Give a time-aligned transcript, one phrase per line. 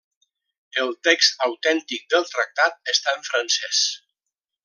[0.83, 3.85] El text autèntic del Tractat està en francès.